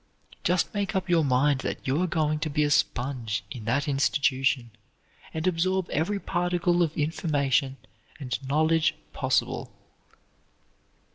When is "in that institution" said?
3.51-4.71